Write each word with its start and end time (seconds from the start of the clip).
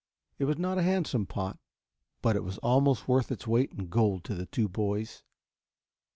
It 0.39 0.45
was 0.45 0.57
not 0.57 0.79
a 0.79 0.81
handsome 0.81 1.27
pot, 1.27 1.59
but 2.23 2.35
it 2.35 2.43
was 2.43 2.57
almost 2.63 3.07
worth 3.07 3.31
its 3.31 3.45
weight 3.45 3.71
in 3.71 3.85
gold 3.87 4.23
to 4.23 4.33
the 4.33 4.47
two 4.47 4.67
boys. 4.67 5.21